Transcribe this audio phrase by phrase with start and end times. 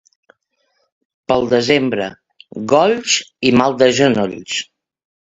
[1.31, 2.07] Pel desembre,
[2.73, 3.17] golls
[3.49, 4.57] i mal de genolls.